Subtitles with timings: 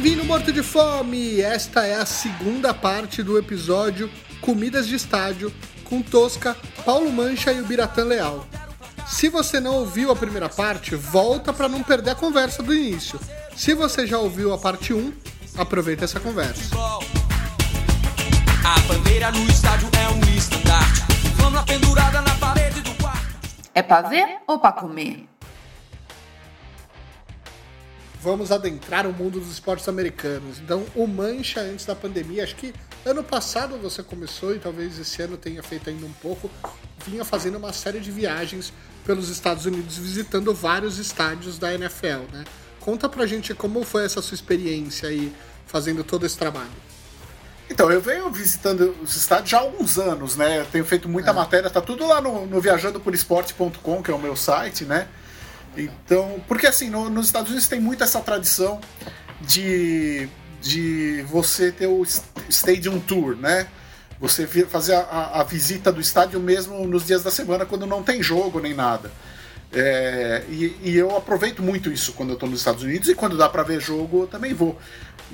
[0.00, 1.42] Bem-vindo, Morto de Fome!
[1.42, 4.10] Esta é a segunda parte do episódio
[4.40, 5.52] Comidas de Estádio
[5.84, 6.56] com Tosca,
[6.86, 8.46] Paulo Mancha e o Biratã Leal.
[9.06, 13.20] Se você não ouviu a primeira parte, volta para não perder a conversa do início.
[13.54, 15.12] Se você já ouviu a parte 1,
[15.58, 16.74] aproveita essa conversa.
[18.64, 21.02] A bandeira no estádio é um estandarte.
[21.36, 23.38] Flâmula pendurada na parede do quarto.
[23.74, 25.28] É pra ver ou pra comer?
[28.22, 30.58] Vamos adentrar o mundo dos esportes americanos.
[30.58, 32.74] Então, o Mancha antes da pandemia, acho que
[33.04, 36.50] ano passado você começou e talvez esse ano tenha feito ainda um pouco,
[37.06, 38.74] vinha fazendo uma série de viagens
[39.06, 42.44] pelos Estados Unidos, visitando vários estádios da NFL, né?
[42.78, 45.32] Conta pra gente como foi essa sua experiência aí
[45.66, 46.68] fazendo todo esse trabalho.
[47.70, 50.58] Então, eu venho visitando os estádios já há alguns anos, né?
[50.60, 51.32] Eu tenho feito muita É.
[51.32, 55.08] matéria, tá tudo lá no, no viajandoporesporte.com, que é o meu site, né?
[55.76, 58.80] Então, porque assim, no- nos Estados Unidos tem muito essa tradição
[59.40, 60.28] de,
[60.60, 62.04] de você ter o
[62.48, 63.66] Stadium Tour, né?
[64.20, 68.02] Você fazer a, a- a visita do estádio mesmo nos dias da semana, quando não
[68.02, 69.10] tem jogo nem nada.
[69.72, 73.36] É, e, e eu aproveito muito isso quando eu estou nos Estados Unidos e quando
[73.36, 74.76] dá para ver jogo eu também vou.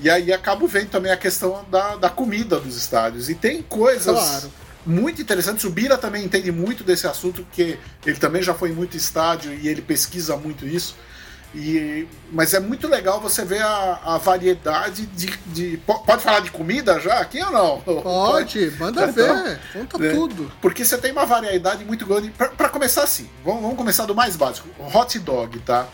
[0.02, 3.30] E aí acabo vendo também a questão da, da comida dos estádios.
[3.30, 4.52] E tem coisas Claro.
[4.86, 5.64] Muito interessantes.
[5.64, 9.52] O Bira também entende muito desse assunto, porque ele também já foi em muito estádio
[9.52, 10.96] e ele pesquisa muito isso.
[11.54, 16.40] E, mas é muito legal você ver a, a variedade de, de- po- Pode falar
[16.40, 17.80] de comida já aqui ou não?
[18.02, 20.10] Pode, manda Então, ver, conta né?
[20.12, 20.52] tudo.
[20.60, 22.30] Porque você tem uma variedade muito grande.
[22.30, 25.86] Pra começar assim, vamos, vamos começar do mais básico: hot dog, tá?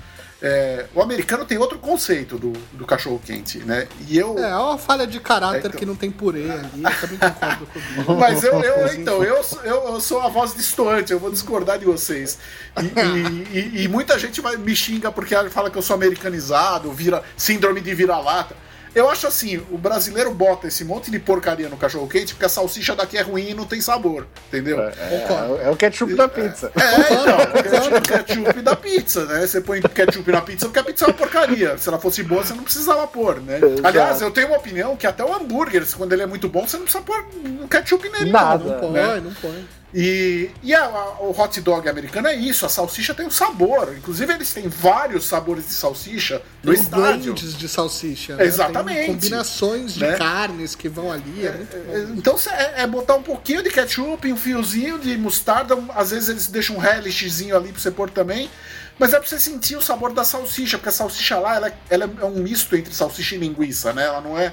[0.44, 3.86] É, o americano tem outro conceito do, do cachorro quente, né?
[4.08, 4.36] E eu.
[4.38, 5.70] É, é uma falha de caráter É, então.
[5.78, 8.14] que não tem purê ali, eu também concordo com o Bira.
[8.18, 11.78] Mas eu, eu então, eu, sou- eu, eu sou a voz distoante, eu vou discordar
[11.78, 12.38] de vocês.
[12.76, 17.22] E, e- e- e muita gente me xinga porque fala que eu sou americanizado, vira
[17.36, 18.56] síndrome de vira-lata.
[18.94, 22.48] Eu acho assim, o brasileiro bota esse monte de porcaria no cachorro quente porque a
[22.48, 24.76] salsicha daqui é ruim e não tem sabor, entendeu?
[24.76, 25.58] Concordo.
[25.60, 26.70] É, é o ketchup da pizza.
[26.76, 29.46] É, então, ketchup, ketchup da pizza, né?
[29.46, 31.78] Você põe ketchup na pizza porque a pizza é uma porcaria.
[31.78, 33.56] Se ela fosse boa, você não precisava pôr, né?
[33.56, 33.86] Exato.
[33.86, 36.76] Aliás, eu tenho uma opinião que até o hambúrguer, quando ele é muito bom, você
[36.76, 37.24] não precisa pôr
[37.70, 38.64] ketchup nele, Nada.
[38.64, 38.72] não.
[38.72, 39.22] Não põe, né?
[39.24, 39.68] não põe.
[39.94, 43.94] E, e a- a- o hot dog americano é isso, a salsicha tem um sabor.
[43.96, 47.34] Inclusive, eles têm vários sabores de salsicha no Tem estádio.
[47.34, 48.36] blends de salsicha.
[48.36, 48.44] né?
[48.44, 48.96] Exatamente.
[48.98, 50.16] Tem combinações de Né?
[50.16, 51.46] carnes que vão ali.
[51.46, 52.14] É, muito bom.
[52.16, 56.46] Então é, é botar um pouquinho de ketchup, um fiozinho de mostarda, às vezes eles
[56.46, 58.50] deixam um relishzinho ali pra você pôr também.
[58.98, 61.74] Mas é pra você sentir o sabor da salsicha, porque a salsicha lá ela, é-
[61.90, 64.04] ela é um misto entre salsicha e linguiça, né?
[64.06, 64.52] Ela não é.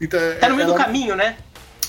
[0.00, 1.36] Então, Tá no meio do ela- caminho, né?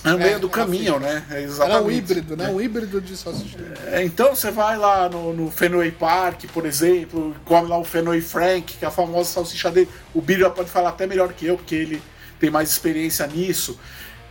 [0.06, 1.24] É no meio É, do ela caminho, né?
[1.30, 1.84] É Era exatamente.
[1.84, 2.50] um híbrido, né?
[2.50, 3.58] Um híbrido de salsicha.
[3.88, 8.22] É, Então você vai lá no, no Fenway Park, por exemplo, come lá o Fenway
[8.22, 9.90] Frank, que é a famosa salsicha dele.
[10.14, 12.02] O Bira pode falar até melhor que eu, porque ele
[12.40, 13.80] tem mais experiência nisso.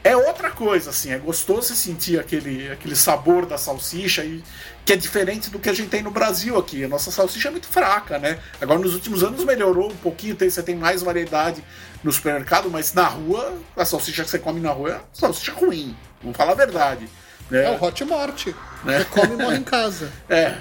[0.04, 4.44] É outra coisa, assim, é gostoso você sentir aquele, aquele sabor da salsicha, e,
[4.84, 6.84] que é diferente do que a gente tem no Brasil aqui.
[6.84, 8.38] A nossa salsicha é muito fraca, né?
[8.60, 11.64] Agora nos últimos anos melhorou um pouquinho, tem, você tem mais variedade
[12.02, 15.96] no supermercado, mas na rua, a salsicha que você come na rua é salsicha ruim,
[16.20, 17.08] vamos falar a verdade.
[17.50, 17.64] Né?
[17.64, 18.54] É o Hot Morte.
[18.84, 18.98] Né?
[18.98, 20.12] Você come e morre em casa.
[20.28, 20.58] É,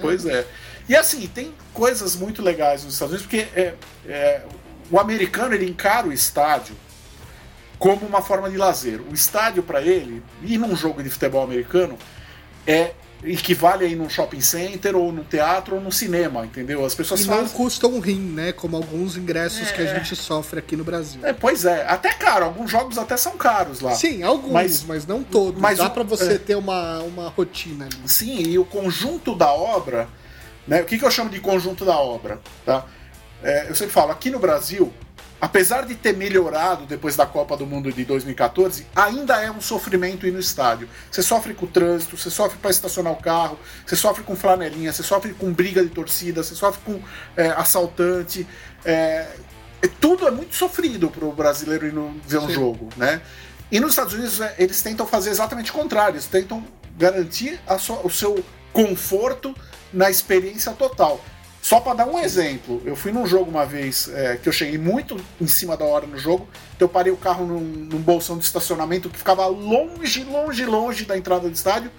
[0.00, 0.46] pois é.
[0.88, 3.74] E assim, tem coisas muito legais nos Estados Unidos, porque é,
[4.08, 4.40] é,
[4.90, 6.74] o americano ele encara o estádio
[7.78, 9.00] como uma forma de lazer.
[9.10, 11.98] O estádio para ele, ir num jogo de futebol americano,
[12.66, 12.92] é
[13.24, 16.84] equivale a ir num shopping center, ou num teatro, ou num cinema, entendeu?
[16.84, 17.56] As pessoas E não fazem.
[17.56, 18.52] custa um rim, né?
[18.52, 21.20] Como alguns ingressos que a gente sofre aqui no Brasil.
[21.24, 23.94] É, pois é, até caro, alguns jogos até são caros lá.
[23.94, 25.60] Sim, alguns, Mas- mas, não todos.
[25.60, 26.38] mas Dá pra você é.
[26.38, 27.96] ter uma, uma rotina ali.
[28.08, 30.08] Sim, e o conjunto da obra,
[30.68, 30.82] né?
[30.82, 32.84] O que, que eu chamo de conjunto da obra, tá?
[33.42, 34.92] É, eu sempre falo, aqui no Brasil,
[35.40, 40.26] apesar de ter melhorado depois da Copa do Mundo de 2014, ainda é um sofrimento
[40.26, 40.88] ir no estádio.
[41.10, 44.92] Você sofre com o trânsito, você sofre para estacionar o carro, você sofre com flanelinha,
[44.92, 47.00] você sofre com briga de torcida, você sofre com
[47.36, 48.46] é, assaltante.
[48.84, 49.26] É,
[49.82, 52.54] é- tudo é muito sofrido para o brasileiro ir no, ver um Sim.
[52.54, 53.20] jogo, né?
[53.70, 56.64] E nos Estados Unidos é, eles tentam fazer exatamente o contrário, eles tentam
[56.96, 58.42] garantir sua- o seu
[58.72, 59.54] conforto
[59.92, 61.20] na experiência total.
[61.66, 64.78] Só para dar um exemplo, eu fui num jogo uma vez é, que eu cheguei
[64.78, 66.46] muito em cima da hora no jogo,
[66.76, 71.04] então eu parei o carro num, num bolsão de estacionamento que ficava longe, longe, longe
[71.04, 71.90] da entrada do estádio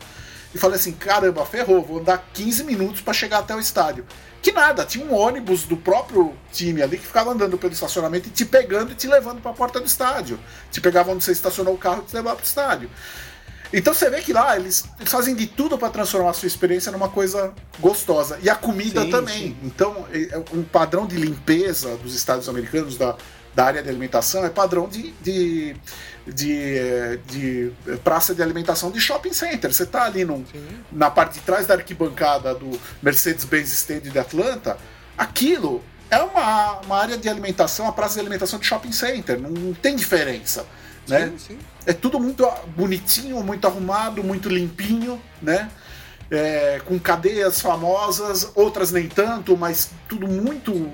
[0.56, 4.06] e falei assim: caramba, ferrou, vou andar 15 minutos para chegar até o estádio.
[4.42, 8.32] Que nada, tinha um ônibus do próprio time ali que ficava andando pelo estacionamento e
[8.32, 10.40] te pegando e te levando para a porta do estádio.
[10.72, 12.90] Te pegava onde você estacionou o carro e te levava para o estádio.
[13.74, 16.92] Então você vê que lá eles, eles fazem de tudo para transformar a sua experiência
[16.92, 18.40] numa coisa gostosa.
[18.42, 19.38] E a comida Sim, também.
[19.38, 19.58] sim.
[19.64, 23.16] Então, é- é um padrão de limpeza dos Estados americanos, da,
[23.54, 25.76] da área de alimentação é padrão de, de,
[26.26, 27.72] de, de
[28.04, 29.74] praça de alimentação de shopping center.
[29.74, 30.46] Você está ali num,
[30.92, 34.78] na parte de trás da arquibancada do Mercedes-Benz Stadium de Atlanta,
[35.18, 39.50] aquilo é uma, uma área de alimentação, uma praça de alimentação de shopping center, não,
[39.50, 40.66] não tem diferença.
[41.08, 41.28] Né?
[41.32, 41.60] Sim, sim.
[41.86, 45.70] É tudo muito bonitinho, muito arrumado, muito limpinho, né?
[46.30, 50.92] É, com cadeias famosas, outras nem tanto, mas tudo muito.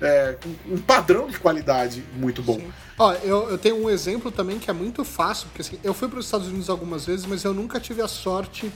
[0.00, 2.60] É, com um padrão de qualidade muito bom.
[2.98, 6.06] Ó, eu, eu tenho um exemplo também que é muito fácil, porque assim, eu fui
[6.06, 8.70] para os Estados Unidos algumas vezes, mas eu nunca tive a sorte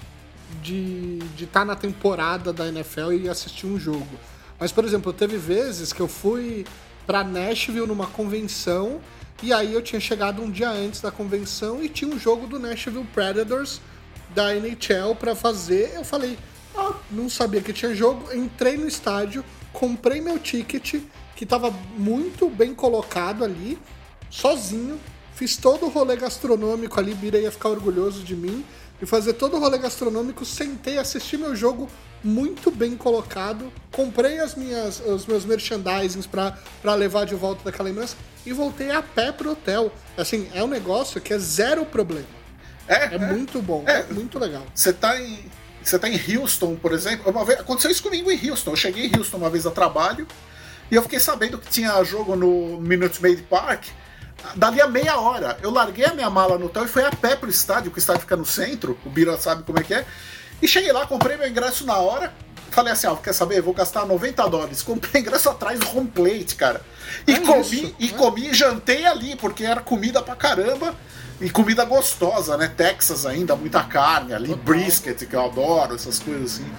[0.63, 4.09] de estar de tá na temporada da NFL e assistir um jogo.
[4.59, 6.67] Mas, por exemplo, teve vezes que eu fui
[7.07, 9.01] para Nashville numa convenção
[9.43, 12.59] e aí eu tinha chegado um dia antes da convenção e tinha um jogo do
[12.59, 13.81] Nashville Predators
[14.35, 15.93] da NHL para fazer.
[15.95, 16.39] Eu falei,
[16.77, 21.01] ah, não sabia que tinha jogo, entrei no estádio, comprei meu ticket,
[21.35, 23.79] que estava muito bem colocado ali,
[24.29, 25.01] sozinho,
[25.35, 28.65] fiz todo o rolê gastronômico ali, Bira ia ficar orgulhoso de mim,
[29.01, 31.89] e fazer todo o rolê gastronômico, sentei, assisti meu jogo
[32.23, 38.17] muito bem colocado, comprei as minhas, os meus merchandisings para levar de volta daquela lembrança
[38.45, 39.93] e voltei a pé pro hotel.
[40.17, 42.27] Assim, é um negócio que é zero problema.
[42.89, 44.01] É, É, muito bom, É.
[44.01, 44.65] é muito legal.
[44.75, 45.39] Você tá em.
[45.83, 47.31] Você tá em Houston, por exemplo.
[47.31, 48.73] Uma vez, aconteceu isso comigo em Houston.
[48.73, 50.27] Eu cheguei em Houston uma vez a trabalho
[50.91, 53.85] e eu fiquei sabendo que tinha jogo no Minute Maid Park.
[54.57, 55.57] Dali a meia hora.
[55.63, 58.01] Eu larguei a minha mala no hotel e fui a pé pro estádio, que o
[58.01, 60.05] estádio fica no centro, o Bira sabe como é que é.
[60.63, 62.33] E cheguei lá, comprei meu ingresso na hora.
[62.71, 63.61] Falei assim, ah, quer saber?
[63.61, 64.83] Vou gastar 90 dólares.
[64.83, 66.81] Comprei ingresso atrás do home plate, cara.
[67.27, 68.19] E É comi, isso, e né?
[68.19, 70.95] comi e jantei ali, porque era comida pra caramba.
[71.41, 72.69] E comida gostosa, né?
[72.69, 76.71] Texas ainda, muita carne ali, brisket, que eu adoro, essas coisas assim.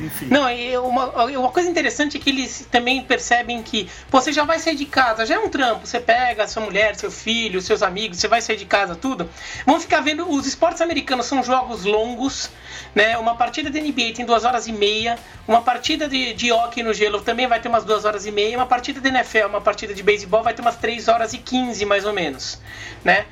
[0.00, 0.26] Enfim.
[0.26, 4.44] Não, e uma, uma coisa interessante é que eles também percebem que pô, você já
[4.44, 5.86] vai sair de casa, já é um trampo.
[5.86, 9.28] Você pega sua mulher, seu filho, seus amigos, você vai sair de casa, tudo.
[9.66, 10.28] Vão ficar vendo.
[10.30, 12.50] Os esportes americanos são jogos longos,
[12.94, 13.18] né?
[13.18, 15.18] Uma partida de NBA tem duas horas e meia.
[15.46, 18.56] Uma partida de, de hockey no gelo também vai ter umas duas horas e meia.
[18.56, 21.84] Uma partida de NFL, uma partida de beisebol vai ter umas três horas e quinze,
[21.84, 22.60] mais ou menos,
[23.04, 23.26] né?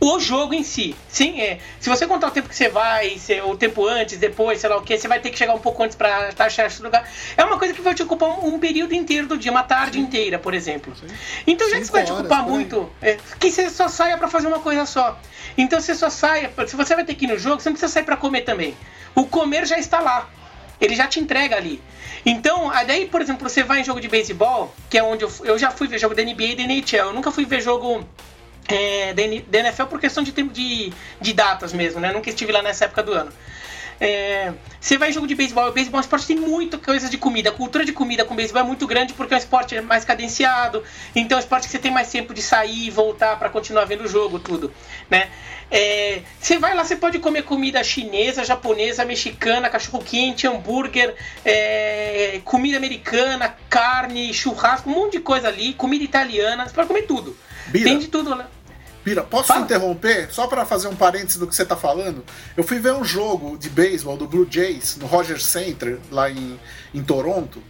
[0.00, 0.96] O jogo em si.
[1.08, 1.58] Sim, é.
[1.78, 4.76] Se você contar o tempo que você vai, se- o tempo antes, depois, sei lá
[4.78, 7.06] o que, você vai ter que chegar um pouco antes pra estar achar esse lugar.
[7.36, 10.00] É uma coisa que vai te ocupar um, um período inteiro do dia, uma tarde
[10.00, 10.94] inteira, por exemplo.
[11.46, 14.46] Então, já que Cinco vai te ocupar muito, é, que você só saia pra fazer
[14.48, 15.18] uma coisa só.
[15.58, 17.92] Então, você só saia, se você vai ter que ir no jogo, você não precisa
[17.92, 18.74] sair pra comer também.
[19.14, 20.30] O comer já está lá.
[20.80, 21.78] Ele já te entrega ali.
[22.24, 25.32] Então, aí daí, por exemplo, você vai em jogo de beisebol, que é onde eu,
[25.44, 27.08] eu já fui ver jogo da NBA e da NHL.
[27.08, 28.02] Eu nunca fui ver jogo
[28.68, 32.12] é, da NFL por questão de tempo de, de datas mesmo, né?
[32.12, 33.32] Nunca estive lá nessa época do ano.
[34.00, 37.10] É, você vai em jogo de beisebol, o beisebol é um esporte tem muita coisa
[37.10, 37.50] de comida.
[37.50, 40.82] A cultura de comida com beisebol é muito grande porque é um esporte mais cadenciado.
[41.14, 43.84] Então é um esporte que você tem mais tempo de sair e voltar para continuar
[43.84, 44.72] vendo o jogo, tudo,
[45.10, 45.28] né?
[45.70, 51.14] É, você vai lá, você pode comer comida chinesa, japonesa, mexicana, cachorro quente, hambúrguer,
[51.44, 57.02] é, comida americana, carne, churrasco, um monte de coisa ali, comida italiana, você pode comer
[57.02, 57.36] tudo.
[57.70, 57.84] Bira.
[57.84, 58.48] Tem de tudo lá.
[59.02, 59.62] Pira, posso Fala.
[59.62, 60.28] interromper?
[60.30, 62.22] Só para fazer um parênteses do que você tá falando.
[62.56, 66.60] Eu fui ver um jogo de beisebol do Blue Jays no Rogers Center, lá em,
[66.94, 67.62] em Toronto.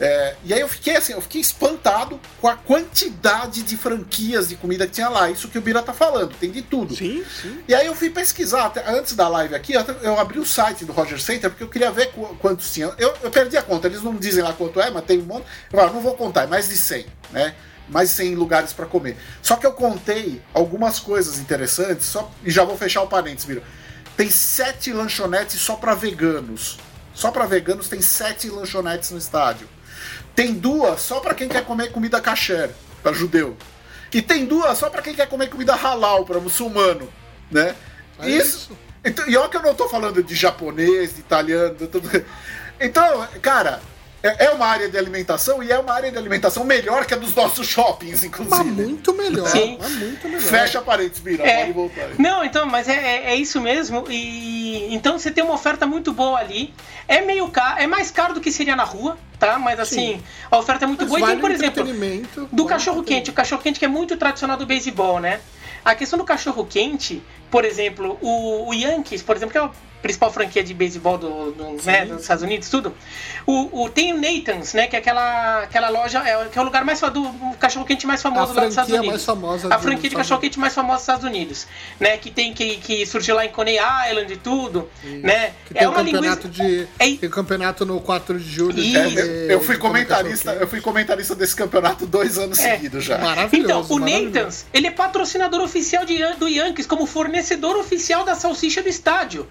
[0.00, 4.54] É, e aí eu fiquei assim, eu fiquei espantado com a quantidade de franquias de
[4.54, 5.28] comida que tinha lá.
[5.28, 6.94] Isso que o Bira tá falando, tem de tudo.
[6.94, 7.58] Sim, sim.
[7.66, 10.84] E aí eu fui pesquisar, até antes da live aqui, eu- eu abri o site
[10.84, 12.92] do Roger Center porque eu queria ver qu- quantos tinha.
[12.96, 15.46] Eu, eu perdi a conta, eles não dizem lá quanto é, mas tem um monte.
[15.72, 17.56] Eu falo, não vou contar, é mais de 100, né?
[17.88, 19.16] De 100 lugares para comer.
[19.42, 23.62] Só que eu contei algumas coisas interessantes, só, e já vou fechar o parênteses, Mira.
[24.16, 26.78] Tem sete lanchonetes só para veganos.
[27.14, 29.68] Só para veganos tem sete lanchonetes no estádio.
[30.34, 32.70] Tem duas só para quem quer comer comida kasher,
[33.02, 33.56] para judeu.
[34.12, 37.08] E tem duas só para quem quer comer comida halal, para muçulmano,
[37.50, 37.74] né?
[38.18, 38.46] É isso.
[38.46, 38.78] isso.
[39.04, 42.08] Então, e olha que eu não tô falando de japonês, de italiano, tudo.
[42.80, 43.80] Então, cara,
[44.22, 47.16] é é uma área de alimentação e é uma área de alimentação melhor que a
[47.16, 48.70] dos nossos shoppings, Mas inclusive.
[48.70, 49.48] muito melhor.
[49.48, 49.78] Sim.
[49.80, 50.42] Mas muito melhor.
[50.42, 51.60] Fecha parênteses, Bira, É.
[51.60, 52.02] pode voltar.
[52.02, 52.14] aí.
[52.18, 54.04] Não, então, mas é, é, é isso mesmo.
[54.10, 56.74] E então você tem uma oferta muito boa ali.
[57.06, 59.58] É meio caro, é mais caro do que seria na rua, tá?
[59.58, 60.22] Mas assim, Sim.
[60.50, 61.18] a oferta é muito Mas boa.
[61.20, 64.16] E vale tem, por o exemplo, do cachorro quente, o cachorro quente que é muito
[64.16, 65.40] tradicional do beisebol, né?
[65.84, 69.70] A questão do cachorro quente por exemplo, o, o Yankees, por exemplo, que é o
[70.02, 72.94] principal franquia de beisebol do, do, né, dos Estados Unidos, tudo.
[73.46, 74.86] O, o, tem o Nathan's, né?
[74.86, 78.22] Que é aquela, aquela loja, é, que é o lugar mais do cachorro quente mais
[78.22, 79.08] famoso lá dos Estados Unidos.
[79.08, 81.66] Mais famosa a franquia de cachorro quente mais famosa dos Estados Unidos,
[81.98, 82.16] né?
[82.16, 83.78] Que tem que, que surgiu lá em Coney
[84.08, 85.26] Island e tudo, Isso.
[85.26, 85.52] né?
[85.66, 86.64] Que tem é um uma campeonato linguiça...
[86.64, 87.16] de é...
[87.16, 88.78] tem campeonato no 4 de julho.
[88.78, 88.96] E...
[88.96, 92.76] É, eu, eu, fui comentarista, eu fui comentarista desse campeonato dois anos é.
[92.76, 93.18] seguidos já.
[93.18, 93.94] Maravilhoso.
[93.94, 97.37] Então, o Nathan's, ele é patrocinador oficial de, do Yankees como fornecedor
[97.78, 99.48] oficial da salsicha do estádio.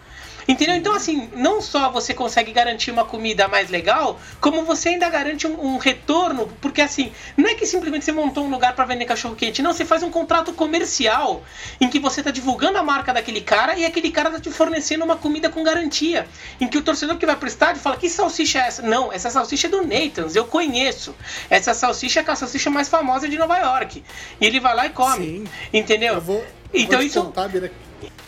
[0.48, 0.75] Entendeu?
[0.75, 5.46] Então, assim, não só você consegue garantir uma comida mais legal, como você ainda garante
[5.46, 9.03] um, um retorno, porque assim, não é que simplesmente você montou um lugar para vender
[9.03, 11.44] cachorro quente, não, você faz um contrato comercial
[11.82, 15.03] em que você tá divulgando a marca daquele cara e aquele cara tá te fornecendo
[15.03, 16.25] uma comida com garantia,
[16.62, 18.82] em que o torcedor que vai pro estádio fala: "Que salsicha é essa?".
[18.82, 21.13] Não, essa salsicha é do Nathan's, eu conheço.
[21.50, 24.01] Essa salsicha é a salsicha mais famosa de Nova York.
[24.39, 25.25] E ele vai lá e come.
[25.25, 25.44] Sim.
[25.74, 26.13] Entendeu?
[26.15, 27.50] Eu vou, então isso contar,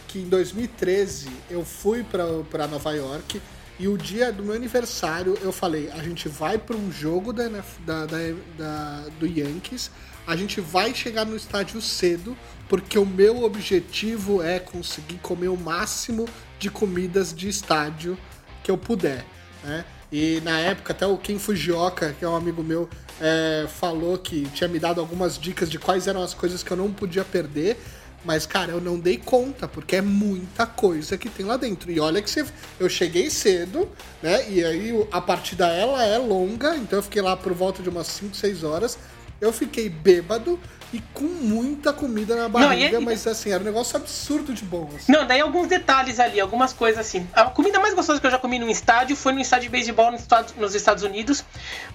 [0.07, 3.41] que em 2013 eu fui para Nova York
[3.79, 7.47] e o dia do meu aniversário eu falei: a gente vai para um jogo da,
[7.47, 8.17] da, da,
[8.57, 9.89] da, do Yankees,
[10.27, 15.57] a gente vai chegar no estádio cedo, porque o meu objetivo é conseguir comer o
[15.57, 16.27] máximo
[16.59, 18.17] de comidas de estádio
[18.63, 19.25] que eu puder.
[19.63, 19.85] Né?
[20.11, 22.89] E na época, até o Ken Fujioka, que é um amigo meu,
[23.21, 26.77] é, falou que tinha me dado algumas dicas de quais eram as coisas que eu
[26.77, 27.77] não podia perder.
[28.23, 31.89] Mas, cara, eu não dei conta, porque é muita coisa que tem lá dentro.
[31.89, 32.45] E olha que você,
[32.79, 33.89] eu cheguei cedo,
[34.21, 34.49] né?
[34.49, 38.07] E aí a partida ela é longa, então eu fiquei lá por volta de umas
[38.07, 38.97] 5, 6 horas.
[39.39, 40.59] Eu fiquei bêbado,
[40.91, 43.05] e com muita comida na barriga, não, é...
[43.05, 44.89] mas assim, era um negócio absurdo de bom.
[44.95, 45.11] Assim.
[45.11, 47.27] Não, daí alguns detalhes ali, algumas coisas assim.
[47.33, 50.11] A comida mais gostosa que eu já comi num estádio foi no estádio de beisebol
[50.57, 51.45] nos Estados Unidos,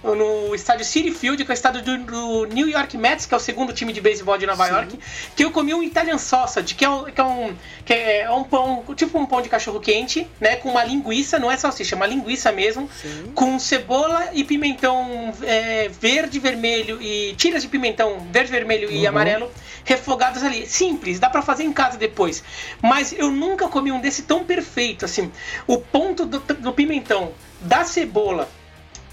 [0.01, 3.39] no estádio City Field, que é o estádio do, New York Mets, que é o
[3.39, 4.73] segundo time de beisebol de Nova Sim.
[4.73, 4.99] York,
[5.35, 8.43] que eu comi um Italian sausage, que é um, que é um, que é um
[8.43, 11.97] pão, tipo um pão de cachorro quente, né, com uma linguiça, não é salsicha, é
[11.97, 13.31] uma linguiça mesmo, Sim.
[13.35, 19.03] com cebola e pimentão é, verde, vermelho e tiras de pimentão verde, vermelho vermelho uhum.
[19.03, 19.51] e amarelo
[19.83, 20.65] refogados ali.
[20.65, 22.43] Simples, dá para fazer em casa depois.
[22.81, 25.31] Mas eu nunca comi um desse tão perfeito, assim.
[25.67, 28.49] O ponto do, do pimentão, da cebola,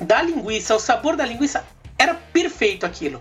[0.01, 1.65] da linguiça, o sabor da linguiça
[1.99, 3.21] era perfeito aquilo.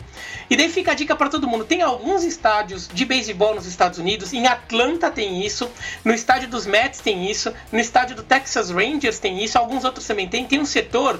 [0.49, 1.65] E daí fica a dica para todo mundo.
[1.65, 4.33] Tem alguns estádios de beisebol nos Estados Unidos.
[4.33, 5.69] Em Atlanta tem isso.
[6.03, 7.53] No estádio dos Mets tem isso.
[7.71, 9.57] No estádio do Texas Rangers tem isso.
[9.57, 10.45] Alguns outros também tem.
[10.47, 11.19] Tem um setor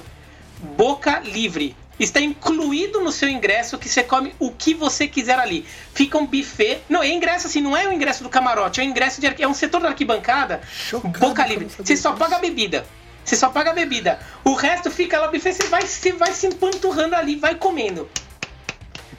[0.76, 5.66] boca livre está incluído no seu ingresso que você come o que você quiser ali.
[5.94, 6.80] Fica um buffet.
[6.88, 9.48] Não, é ingresso assim, não é o ingresso do camarote, é o ingresso de é
[9.48, 11.68] um setor da arquibancada, Chocado, boca livre.
[11.78, 12.84] Você só paga a bebida.
[13.24, 14.18] Você só paga a bebida.
[14.44, 18.08] O resto fica lá buffet, você vai, você vai se empanturrando ali, vai comendo.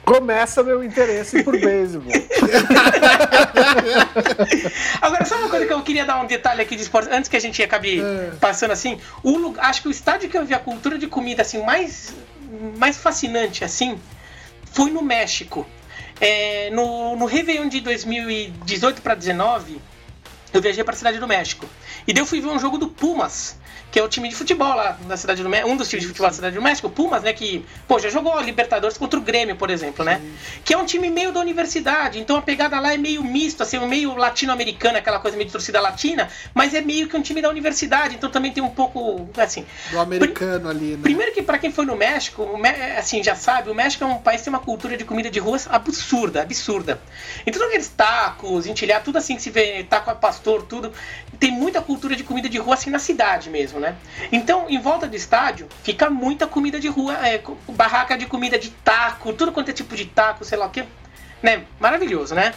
[0.04, 2.12] Começa meu interesse por beisebol.
[5.00, 7.36] Agora, só uma coisa que eu queria dar um detalhe aqui de esporte, antes que
[7.36, 8.32] a gente acabe é.
[8.38, 9.00] passando assim.
[9.22, 12.12] O, acho que o estádio que eu vi a cultura de comida assim mais
[12.78, 13.98] mais fascinante assim
[14.72, 15.66] foi no México.
[16.20, 19.80] É, no, no Réveillon de 2018 para 19,
[20.52, 21.66] eu viajei para a cidade do México.
[22.06, 23.56] E daí eu fui ver um jogo do Pumas
[23.94, 26.08] que é o time de futebol lá na cidade do México, um dos times de
[26.08, 29.22] futebol da cidade do México, o Pumas, né, que, pô, já jogou Libertadores contra o
[29.22, 30.20] Grêmio, por exemplo, né?
[30.64, 33.78] Que é um time meio da universidade, então a pegada lá é meio misto, assim,
[33.86, 37.48] meio latino-americana, aquela coisa meio de torcida latina, mas é meio que um time da
[37.48, 39.64] universidade, então também tem um pouco, assim...
[39.92, 40.98] Do americano ali, né?
[41.00, 42.48] Primeiro que para quem foi no México,
[42.98, 45.38] assim, já sabe, o México é um país que tem uma cultura de comida de
[45.38, 47.00] ruas absurda, absurda.
[47.46, 50.92] Então aqueles tacos, entilhar, tudo assim que se vê, taco a pastor, tudo,
[51.38, 53.83] tem muita cultura de comida de rua assim na cidade mesmo, né?
[54.30, 58.70] Então, em volta do estádio, fica muita comida de rua, é, barraca de comida de
[58.70, 60.84] taco, tudo quanto é tipo de taco, sei lá o que.
[61.42, 61.64] Né?
[61.78, 62.54] Maravilhoso, né?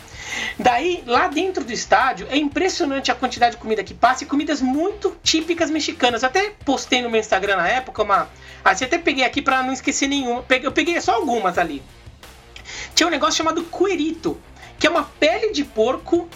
[0.57, 4.61] Daí, lá dentro do estádio, é impressionante a quantidade de comida que passa e comidas
[4.61, 6.23] muito típicas mexicanas.
[6.23, 8.29] até postei no meu Instagram na época uma.
[8.63, 10.45] Ah, até peguei aqui para não esquecer nenhuma.
[10.63, 11.83] Eu peguei só algumas ali.
[12.95, 14.39] Tinha um negócio chamado cuerito,
[14.79, 16.27] que é uma pele de porco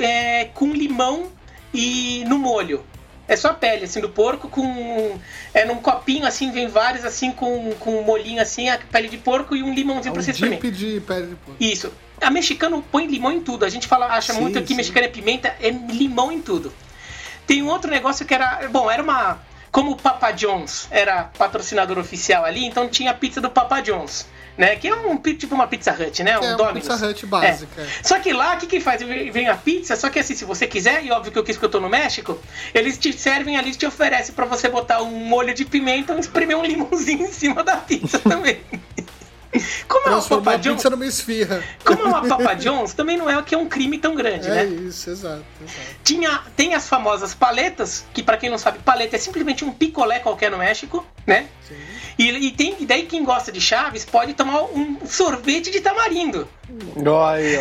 [0.00, 1.30] é, com limão
[1.72, 2.84] e no molho.
[3.28, 5.18] É só a pele, assim, do porco com.
[5.52, 9.18] É num copinho, assim, vem vários, assim, com, com um molhinho, assim, a pele de
[9.18, 10.58] porco e um limãozinho é um pra você espremer.
[10.58, 11.56] de pele de porco.
[11.60, 11.92] Isso.
[12.22, 13.66] A mexicana põe limão em tudo.
[13.66, 14.74] A gente fala, acha sim, muito que sim.
[14.74, 16.72] mexicana é pimenta, é limão em tudo.
[17.46, 18.66] Tem um outro negócio que era.
[18.68, 19.38] Bom, era uma.
[19.70, 24.26] Como o Papa John's era patrocinador oficial ali, então tinha a pizza do Papa John's
[24.58, 24.74] né?
[24.76, 26.38] Que é um tipo uma Pizza Hut, né?
[26.38, 26.88] Um é, Domino's.
[26.88, 27.80] Pizza Hut básica.
[27.80, 27.86] É.
[28.02, 29.00] Só que lá, o que que faz?
[29.00, 31.64] Vem a pizza, só que assim, se você quiser, e óbvio que eu quis que
[31.64, 32.38] eu tô no México,
[32.74, 36.58] eles te servem ali, te oferecem para você botar um molho de pimenta e espremer
[36.58, 38.60] um limãozinho em cima da pizza também.
[39.88, 41.62] Como é uma Papa John's, numa esfirra.
[41.82, 44.50] como é uma Papa John's, também não é que é um crime tão grande, É
[44.50, 44.64] né?
[44.66, 45.80] isso, exato, exato.
[46.04, 50.18] Tinha, tem as famosas paletas, que pra quem não sabe, paleta é simplesmente um picolé
[50.18, 51.46] qualquer no México, né?
[52.18, 56.48] E, e tem, e daí quem gosta de chaves pode tomar um sorvete de tamarindo.
[56.96, 57.60] Olha,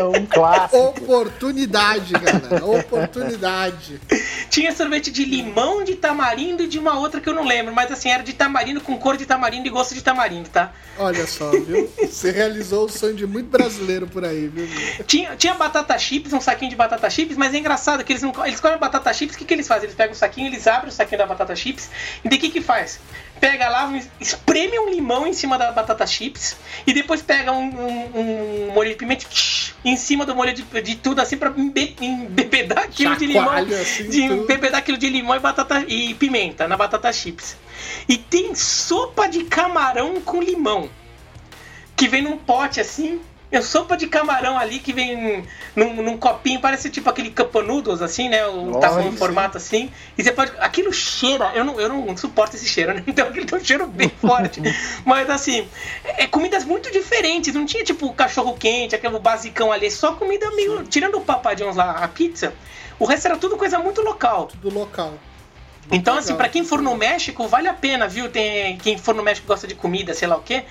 [0.00, 0.08] ó.
[0.16, 0.76] um clássico.
[0.78, 2.64] Oportunidade, galera.
[2.64, 4.00] Oportunidade.
[4.48, 7.92] Tinha sorvete de limão, de tamarindo e de uma outra que eu não lembro, mas
[7.92, 10.72] assim, era de tamarindo com cor de tamarindo e gosto de tamarindo, tá?
[10.98, 11.90] Olha só, viu?
[11.98, 14.66] Você realizou o sonho de muito brasileiro por aí, viu?
[15.06, 18.32] Tinha, tinha batata chips, um saquinho de batata chips, mas é engraçado que eles não
[18.46, 19.84] eles comem batata chips, o que, que eles fazem?
[19.84, 21.90] Eles pegam o saquinho, eles abrem o saquinho da batata chips,
[22.24, 22.98] e daí o que, que faz?
[23.38, 26.56] Pega lá, espreme um limão em cima da batata chips,
[26.86, 28.20] e depois pega um, um-
[28.68, 31.94] um molho de pimenta tch, em cima do molho de, de tudo, assim, pra embe,
[32.00, 33.44] embebedar aquilo de limão.
[33.44, 37.56] Chacoalha, assim, de embebedar aquilo de limão e batata e pimenta na batata chips.
[38.08, 40.88] E tem sopa de camarão com limão
[41.94, 43.20] que vem num pote assim.
[43.56, 45.42] É sopa de camarão ali que vem
[45.74, 47.32] num, num copinho, parece tipo aquele
[47.64, 48.46] noodles, assim, né?
[48.46, 49.16] O Olha, tamanho, sim.
[49.16, 49.90] formato assim.
[50.18, 50.52] E você pode.
[50.58, 53.02] Aquilo cheira, eu não, eu não suporto esse cheiro, né?
[53.08, 54.60] Então aquilo tem um cheiro bem forte.
[55.06, 55.66] Mas assim,
[56.04, 57.54] é comidas muito diferentes.
[57.54, 59.90] Não tinha tipo cachorro quente, aquele basicão ali.
[59.90, 60.84] Só comida meio.
[60.84, 62.52] Tirando o papadinhos lá, a pizza,
[62.98, 64.50] o resto era tudo coisa muito local.
[64.56, 65.14] Do local.
[65.90, 68.28] Então, assim, pra quem for no México, vale a pena, viu?
[68.28, 70.64] Tem quem for no México gosta de comida, sei lá o quê.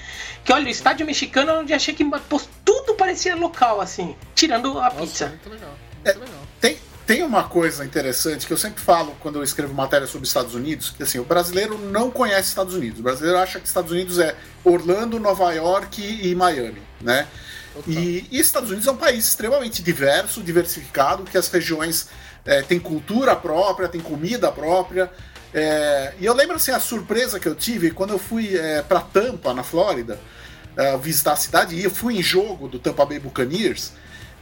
[0.43, 4.77] Que olha, o estádio mexicano é onde achei que pô, tudo parecia local, assim, tirando
[4.79, 5.27] a Nossa, pizza.
[5.27, 5.73] muito legal.
[6.03, 6.41] É, Muito legal.
[6.59, 10.53] Tem, tem uma coisa interessante que eu sempre falo quando eu escrevo matéria sobre Estados
[10.53, 12.99] Unidos, que assim, o brasileiro não conhece Estados Unidos.
[12.99, 17.27] O brasileiro acha que Estados Unidos é Orlando, Nova York e Miami, né?
[17.87, 22.07] E, e Estados Unidos é um país extremamente diverso, diversificado, que as regiões
[22.45, 25.09] eh, têm cultura própria, têm comida própria.
[25.53, 28.99] Eh, e eu lembro assim, a surpresa que eu tive quando eu fui eh, para
[29.01, 30.19] Tampa, na Flórida,
[30.77, 33.93] eh, visitar a cidade, e eu fui em jogo do Tampa Bay Buccaneers.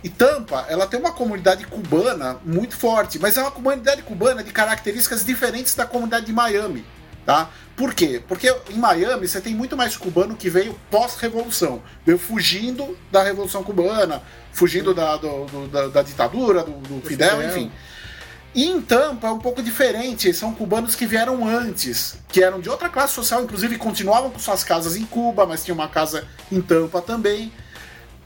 [0.04, 4.52] E Tampa, ela tem uma comunidade cubana muito forte, mas é uma comunidade cubana de
[4.52, 6.84] características diferentes da comunidade de Miami,
[7.26, 7.50] tá?
[7.78, 8.22] Por quê?
[8.28, 13.64] Porque em Miami você tem muito mais cubano que veio pós-revolução, veio fugindo da revolução
[13.64, 17.50] cubana, fugindo da, do- do- da, da ditadura, do, do Fidel, Fidel.
[17.50, 17.72] enfim.
[18.56, 22.70] E em Tampa é um pouco diferente, são cubanos que vieram antes, que eram de
[22.70, 26.62] outra classe social, inclusive continuavam com suas casas em Cuba, mas tinha uma casa em
[26.62, 27.52] Tampa também.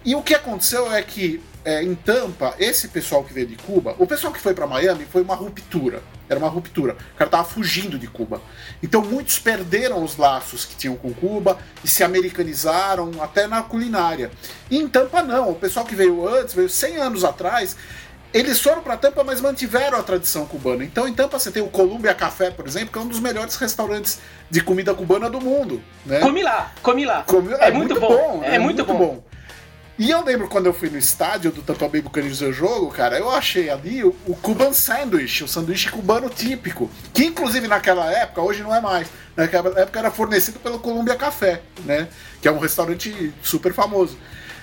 [0.03, 3.93] E o que aconteceu é que é, em Tampa, esse pessoal que veio de Cuba,
[3.99, 6.01] o pessoal que foi para Miami foi uma ruptura.
[6.29, 6.97] Era uma ruptura.
[7.13, 8.41] O cara tava fugindo de Cuba.
[8.81, 14.31] Então muitos perderam os laços que tinham com Cuba e se americanizaram até na culinária.
[14.71, 15.51] E em Tampa não.
[15.51, 17.75] O pessoal que veio antes, veio 100 anos atrás,
[18.33, 20.83] eles foram para Tampa, mas mantiveram a tradição cubana.
[20.83, 23.55] Então em Tampa você tem o Columbia Café, por exemplo, que é um dos melhores
[23.55, 25.81] restaurantes de comida cubana do mundo.
[26.05, 26.19] Né?
[26.19, 27.23] Come lá, come lá.
[27.23, 28.39] Come- é, muito, bom.
[28.41, 28.55] né?
[28.55, 29.23] É muito, bom.
[29.99, 32.91] E eu lembro quando eu fui no estádio do Tampa Bay Buccaneers ver o jogo,
[32.91, 38.11] cara, eu achei ali o, o Cuban Sandwich, o sanduíche cubano típico, que inclusive naquela
[38.11, 42.07] época, hoje não é mais, naquela época era fornecido pelo Columbia Café, né,
[42.39, 44.15] que é um restaurante super famoso.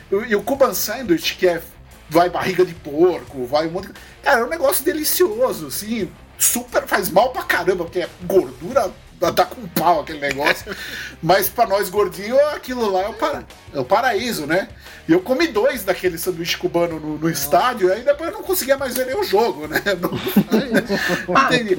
[0.09, 1.61] E, o- e o Cuban Sandwich, que é
[2.09, 3.95] vai barriga de porco, vai um monte de...
[4.23, 8.93] Cara, é um negócio delicioso, assim, super faz mal pra caramba, porque é gordura
[9.31, 10.75] dá com pau aquele negócio.
[11.23, 13.45] Mas pra nós gordinhos, aquilo lá é o, para...
[13.73, 14.69] é o paraíso, né?
[15.09, 18.43] E eu comi dois daquele sanduíche cubano no, no estádio, e aí depois eu não
[18.43, 19.81] conseguia mais ver o jogo, né?
[20.01, 20.11] Não,
[21.29, 21.79] não entendi.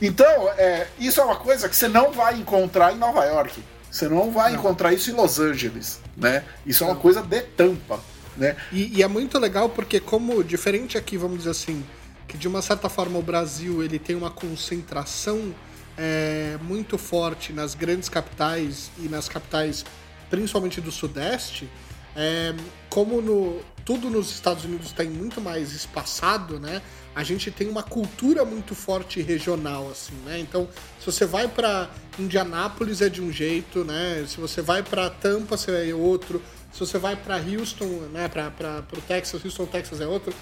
[0.00, 3.62] Então, é, isso é uma coisa que você não vai encontrar em Nova York.
[3.90, 6.44] Você não vai encontrar isso em Los Angeles, né?
[6.66, 7.98] Isso é uma coisa de tampa,
[8.36, 8.56] né?
[8.72, 11.84] E, e é muito legal porque, como diferente aqui, vamos dizer assim,
[12.28, 15.54] que de uma certa forma o Brasil ele tem uma concentração
[15.96, 19.84] é, muito forte nas grandes capitais e nas capitais,
[20.28, 21.68] principalmente do Sudeste,
[22.14, 22.54] é,
[22.88, 26.82] como no, tudo nos Estados Unidos está muito mais espaçado, né?
[27.14, 30.38] A gente tem uma cultura muito forte regional, assim, né?
[30.38, 30.68] Então,
[30.98, 34.24] se você vai para Indianápolis é de um jeito, né?
[34.26, 36.42] Se você vai para Tampa, você é outro.
[36.76, 38.28] Se você vai para Houston, né?
[38.28, 40.34] Para o Texas, Houston, Texas é outro.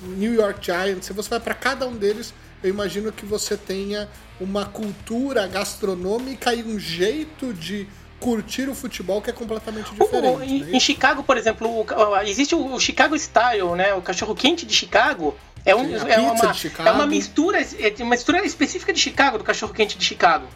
[0.00, 4.08] New York Giants, se você vai para cada um deles, eu imagino que você tenha
[4.40, 7.88] uma cultura gastronômica e um jeito de
[8.20, 10.36] curtir o futebol que é completamente diferente.
[10.36, 10.70] o- em, né?
[10.72, 13.92] em Chicago, por exemplo, o- existe o, o Chicago Style, né?
[13.94, 15.36] O cachorro quente de Chicago.
[15.64, 16.52] É, um, a é, uma,
[16.84, 20.46] é uma mistura, é uma mistura específica de Chicago, do cachorro quente de Chicago.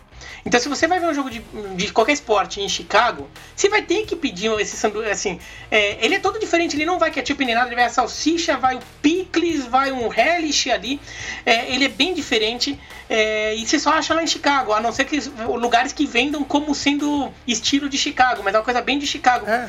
[0.47, 1.43] Então, se você vai ver um jogo de,
[1.75, 5.11] de qualquer esporte em Chicago, você vai ter que pedir esse sanduíche.
[5.11, 6.77] Assim, é, ele é todo diferente.
[6.77, 7.67] Ele não vai ketchup nem nada.
[7.67, 11.01] Ele vai a salsicha, vai o picles, vai um relish ali.
[11.45, 12.79] É, ele é bem diferente.
[13.11, 16.45] É, e você só acha lá em Chicago, a não ser que lugares que vendam
[16.45, 19.49] como sendo estilo de Chicago, mas é uma coisa bem de Chicago.
[19.49, 19.69] É.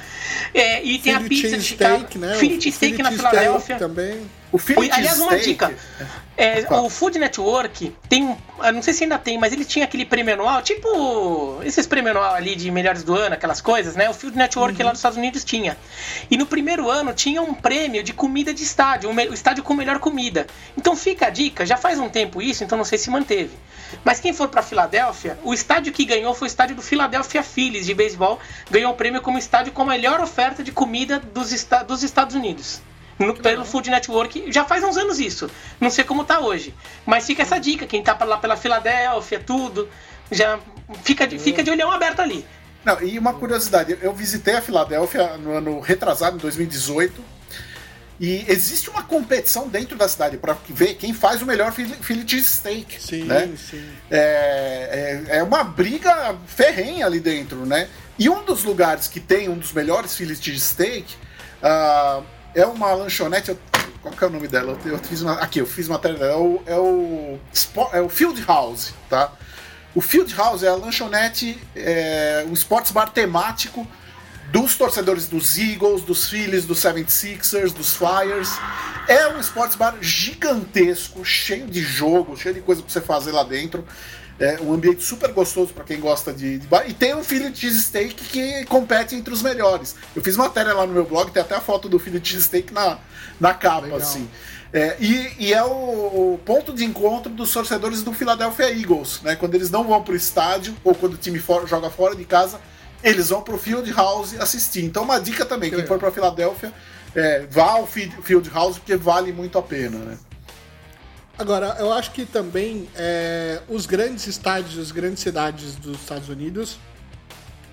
[0.53, 1.99] É, e tem a Philly pizza de Chicago.
[2.01, 2.35] steak, né?
[2.35, 3.77] Philly cheesesteak na Filadélfia.
[3.77, 4.27] também.
[4.57, 5.73] O Aliás, uma dica.
[6.39, 8.37] É, o Food Network tem um.
[8.71, 12.35] Não sei se ainda tem, mas ele tinha aquele prêmio anual, tipo esses prêmio anual
[12.35, 14.07] ali de melhores do ano, aquelas coisas, né?
[14.07, 15.75] O Food Network lá nos Estados Unidos tinha.
[16.29, 19.97] E no primeiro ano tinha um prêmio de comida de estádio, o estádio com melhor
[19.97, 20.45] comida.
[20.77, 23.57] Então fica a dica, já faz um tempo isso, então não sei se manteve.
[24.03, 27.85] Mas quem for pra Filadélfia, o estádio que ganhou foi o estádio do Philadelphia Phillies
[27.87, 28.39] de beisebol,
[28.69, 32.35] ganhou o prêmio como estádio com a melhor oferta de comida dos, esta- dos Estados
[32.35, 32.79] Unidos.
[33.19, 35.49] No- pelo Food Network, já faz uns anos isso.
[35.79, 36.73] Não sei como tá hoje.
[37.05, 39.89] Mas fica essa dica, quem tá lá pela Filadélfia, tudo,
[40.31, 40.59] já
[41.03, 42.45] fica de, fica de olhão aberto ali.
[42.85, 47.21] Não, e uma curiosidade, eu- visitei a Filadélfia no ano retrasado, em 2018,
[48.19, 53.01] e existe uma competição dentro da cidade para ver quem faz o melhor Philly cheesesteak,
[53.01, 53.51] Sim, né?
[53.57, 53.83] sim.
[54.09, 57.87] É, é, é uma briga ferrenha ali dentro, né?
[58.17, 61.13] E um dos lugares que tem um dos melhores Philly cheesesteak
[61.61, 62.21] ah,
[62.57, 63.49] é uma lanchonete.
[63.49, 63.59] eu-
[64.01, 64.77] qual que é o nome dela?
[64.85, 66.33] Eu, eu fiz uma, aqui, eu fiz matéria dela.
[66.33, 67.39] É o, é o,
[67.93, 69.31] é o Field House, tá?
[69.93, 73.87] O Field House é a lanchonete, é, um sports bar temático
[74.51, 78.49] dos torcedores dos Eagles, dos Phillies, dos 76ers, dos Flyers.
[79.07, 83.43] É um sports bar gigantesco, cheio de jogo, cheio de coisa pra você fazer lá
[83.43, 83.85] dentro.
[84.39, 86.87] É um ambiente super gostoso para quem gosta de, de bar.
[86.87, 89.95] E tem um Philly cheesesteak que compete entre os melhores.
[90.15, 92.99] Eu fiz matéria lá no meu blog, tem até a foto do Philly cheesesteak na,
[93.39, 93.97] na capa, Legal.
[93.97, 94.29] assim.
[94.71, 95.67] É, e, e é o,
[96.33, 99.35] o ponto de encontro dos torcedores do Philadelphia Eagles, né?
[99.35, 102.59] Quando eles não vão pro estádio ou quando o time for- joga fora de casa,
[103.03, 104.83] eles vão pro Field House assistir.
[104.83, 106.71] Então, uma dica também: quem for pra Filadélfia,
[107.15, 110.17] é, vá ao Fi- Field House porque vale muito a pena, né?
[111.37, 116.79] Agora, eu acho que também é, os grandes estádios, as grandes cidades dos Estados Unidos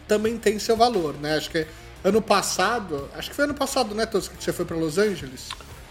[0.07, 1.37] também têm seu valor, né?
[1.37, 1.67] Acho que
[2.03, 5.49] ano passado, acho que foi ano passado, né, Tosca, que você foi para Los Angeles?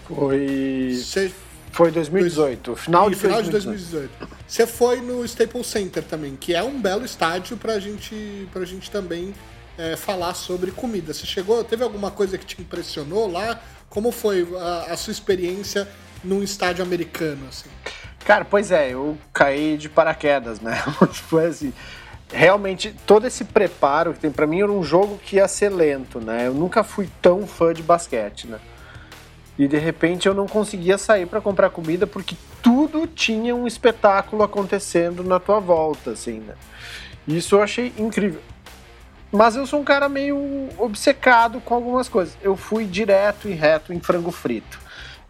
[0.07, 0.95] Foi.
[0.95, 1.31] Você,
[1.71, 2.75] Foi 2018.
[2.75, 4.11] Final de final de 2018.
[4.19, 4.43] 2018.
[4.47, 8.91] Você foi no Staples Center também, que é um belo estádio pra gente, pra gente
[8.91, 9.33] também
[9.75, 11.11] é, falar sobre comida.
[11.11, 13.59] Você chegou, teve alguma coisa que te impressionou lá?
[13.89, 15.87] Como foi a, a sua experiência
[16.23, 17.69] num estádio americano, assim?
[18.25, 20.75] Cara, pois é, eu caí de paraquedas, né?
[21.27, 21.73] Foi assim.
[22.31, 26.19] Realmente, todo esse preparo que tem pra mim era um jogo que ia ser lento,
[26.19, 26.47] né?
[26.47, 28.59] Eu nunca fui tão fã de basquete, né?
[29.57, 34.41] E de repente eu não conseguia sair pra comprar comida porque tudo tinha um espetáculo
[34.41, 36.55] acontecendo na tua volta, assim, né?
[37.27, 38.41] Isso eu achei incrível.
[39.31, 42.35] Mas eu sou um cara meio obcecado com algumas coisas.
[42.41, 44.79] Eu fui direto e reto em frango frito.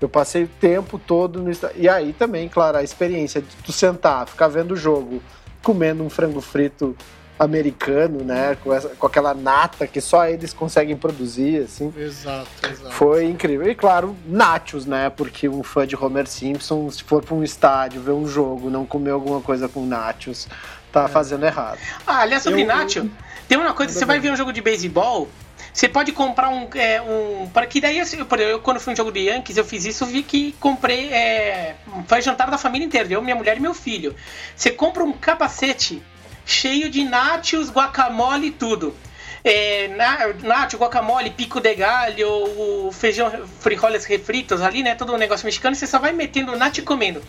[0.03, 4.27] Eu passei o tempo todo no E aí também, claro, a experiência de tu sentar,
[4.27, 5.21] ficar vendo o jogo,
[5.61, 6.93] comendo um frango frito
[7.39, 8.57] americano, né?
[8.63, 11.93] Com, essa- com aquela nata que só eles conseguem produzir, assim.
[11.97, 12.91] Exato, exato.
[12.91, 13.67] Foi incrível.
[13.69, 15.09] E claro, nachos, né?
[15.09, 18.85] Porque um fã de Homer Simpson, se for pra um estádio, ver um jogo, não
[18.85, 20.47] comer alguma coisa com nachos,
[20.91, 21.79] tá fazendo errado.
[22.05, 23.09] Ah, aliás, sobre Eu- Nacho,
[23.47, 25.27] tem uma coisa, você vai ver um jogo de beisebol,
[25.71, 26.67] você pode comprar um.
[26.75, 29.57] É, um para que daí, assim, por exemplo, eu quando fui um jogo de Yankees,
[29.57, 31.11] eu fiz isso, vi que comprei.
[31.13, 31.75] É,
[32.07, 34.15] foi jantar da família inteira, eu, minha mulher e meu filho.
[34.55, 36.01] Você compra um capacete
[36.45, 38.95] cheio de nachos, guacamole e tudo.
[39.43, 44.95] É, na, nacho, guacamole, pico de galho, o feijão, frijoles refritos ali, né?
[44.95, 47.21] Todo um negócio mexicano, você só vai metendo o nacho e comendo.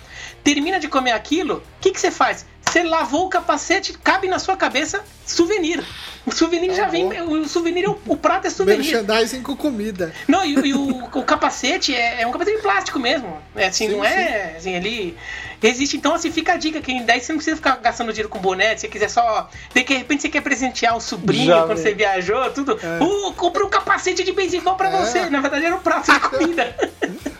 [0.45, 2.47] Termina de comer aquilo, o que, que você faz?
[2.69, 5.85] Você lavou o capacete, cabe na sua cabeça, souvenir.
[6.27, 7.07] O souvenir já vem.
[7.23, 8.81] O souvenir, é o, o prato é souvenir.
[8.93, 10.13] Merchandising com comida.
[10.27, 13.39] Não, e, e o, o capacete é, é um capacete de plástico mesmo.
[13.55, 14.55] É assim, Sim, não é.
[14.57, 15.17] Assim, ele
[15.61, 15.97] resiste.
[15.99, 16.81] Então, assim, fica a dica.
[16.81, 18.75] Que daí você não precisa ficar gastando dinheiro com boné.
[18.75, 19.49] Se você quiser só.
[19.75, 21.83] De repente você quer presentear o sobrinho Já quando vi.
[21.83, 22.73] você viajou, tudo.
[23.01, 24.97] Uh, compra um capacete de beisebol pra É.
[24.97, 25.29] você.
[25.29, 26.75] Na verdade, era um prato de comida.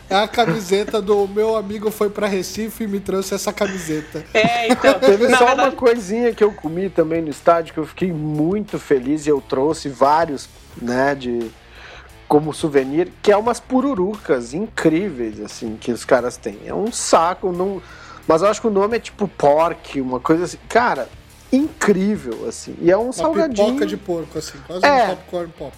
[0.09, 4.23] É a camiseta do meu amigo foi pra Recife e me trouxe essa camiseta.
[4.33, 4.93] É, então.
[4.99, 8.77] Teve só verdade, uma coisinha que eu comi também no estádio que eu fiquei muito
[8.77, 10.47] feliz e eu trouxe vários,
[10.79, 11.49] né, de
[12.27, 16.59] como souvenir, que é umas pururucas incríveis assim que os caras têm.
[16.65, 17.81] É um saco, não,
[18.27, 20.57] mas eu acho que o nome é tipo pork, uma coisa assim.
[20.69, 21.07] Cara,
[21.51, 22.75] incrível assim.
[22.81, 24.57] E é um Uma salgadinho pipoca de porco, assim.
[24.67, 25.03] Quase É.
[25.05, 25.73] um popcorn pop.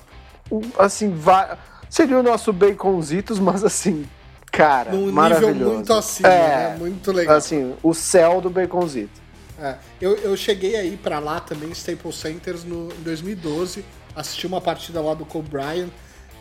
[0.51, 1.57] um, assim, vai,
[1.89, 4.05] seria o nosso baconzitos, mas assim,
[4.57, 6.77] cara, Num nível muito acima, é, né?
[6.79, 7.35] Muito legal.
[7.35, 9.21] Assim, o céu do baconzito.
[9.59, 14.59] É, eu, eu cheguei aí pra lá também, Staples Centers, no, em 2012, assisti uma
[14.59, 15.89] partida lá do Kobe Bryant,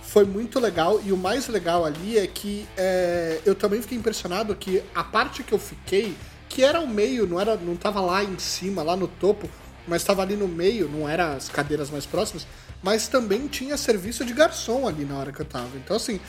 [0.03, 4.55] foi muito legal, e o mais legal ali é que é, eu também fiquei impressionado
[4.55, 6.15] que a parte que eu fiquei,
[6.49, 9.49] que era o meio, não, era, não tava lá em cima, lá no topo,
[9.87, 12.47] mas estava ali no meio, não era as cadeiras mais próximas,
[12.83, 15.71] mas também tinha serviço de garçom ali na hora que eu tava.
[15.77, 16.21] Então, assim,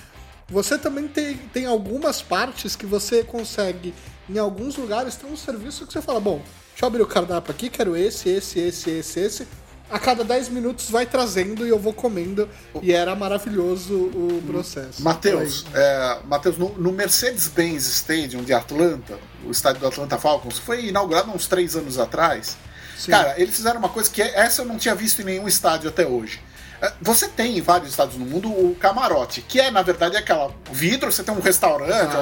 [0.50, 3.94] você também tem, tem algumas partes que você consegue,
[4.30, 7.52] em alguns lugares, tem um serviço que você fala, bom, deixa eu abrir o cardápio
[7.52, 9.48] aqui, quero esse, esse, esse, esse, esse.
[9.90, 12.50] A cada 10 minutos vai trazendo e eu vou comendo.
[12.82, 15.02] E era maravilhoso o processo.
[15.02, 20.88] Matheus, é, Matheus, no, no Mercedes-Benz Stadium de Atlanta, o estádio do Atlanta Falcons, foi
[20.88, 22.58] inaugurado há uns três anos atrás.
[22.98, 23.12] Sim.
[23.12, 26.06] Cara, eles fizeram uma coisa que essa eu não tinha visto em nenhum estádio até
[26.06, 26.42] hoje.
[26.82, 30.52] É, Você tem em vários estádios no mundo o camarote, que é, na verdade, aquela
[30.72, 32.16] vidro, você tem um restaurante,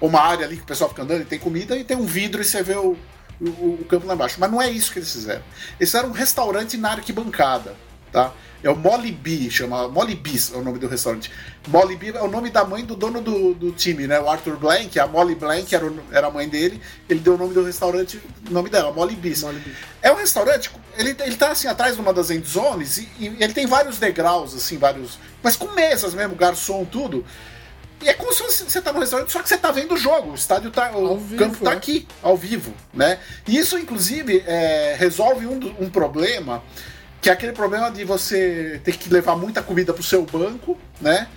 [0.00, 2.06] ou uma área ali que o pessoal fica andando e tem comida, e tem um
[2.06, 2.96] vidro e você vê o,
[3.40, 3.44] o,
[3.80, 4.36] o campo lá embaixo.
[4.38, 5.42] Mas não é isso que eles fizeram.
[5.80, 7.74] Eles fizeram um restaurante na arquibancada,
[8.12, 8.32] tá?
[8.64, 11.32] É o Molly Bee, chama Molly Bees é o nome do restaurante.
[11.66, 14.20] Molly Bee é o nome da mãe do dono do, do time, né?
[14.20, 17.38] O Arthur Blank, a Molly Blank era, o- era a mãe dele, ele deu o
[17.38, 19.34] nome do restaurante, o nome dela, Molly Bee.
[20.00, 23.36] É um restaurante, ele, ele tá assim atrás de uma das end zones e, e
[23.40, 25.18] ele tem vários degraus, assim, vários.
[25.42, 27.24] Mas com mesas mesmo, garçom, tudo.
[28.00, 30.30] E é como se você tá no restaurante, só que você tá vendo o jogo.
[30.32, 30.90] O estádio tá.
[30.96, 31.74] O Ao vivo, campo tá é.
[31.74, 33.18] aqui, ao vivo, né?
[33.46, 36.62] E isso, inclusive, é, resolve um, um problema,
[37.22, 41.28] que é aquele problema de você ter que levar muita comida pro seu banco, né?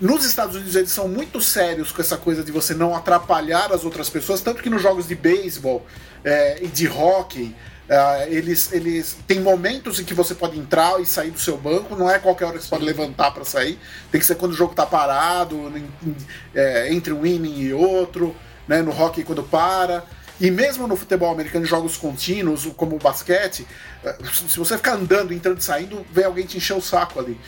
[0.00, 3.84] Nos Estados Unidos eles são muito sérios com essa coisa de você não atrapalhar as
[3.84, 5.84] outras pessoas, tanto que nos jogos de beisebol
[6.24, 7.54] é, e de hockey,
[7.88, 11.96] é, eles, eles tem momentos em que você pode entrar e sair do seu banco,
[11.96, 13.78] não é qualquer hora que você pode levantar para sair,
[14.12, 16.16] tem que ser quando o jogo tá parado, em- em-
[16.54, 18.36] é, entre um inning e outro,
[18.68, 20.04] né, no hockey quando para.
[20.40, 23.66] E mesmo no futebol americano, jogos contínuos, como o basquete,
[24.02, 27.38] eh, se você ficar andando, entrando e saindo, vem alguém te encher o saco ali.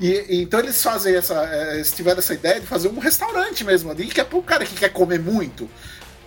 [0.00, 1.34] E, e então eles fazem essa.
[1.44, 4.64] eh, Eles tiveram essa ideia de fazer um restaurante mesmo ali, que é pro cara
[4.66, 5.70] que quer comer muito.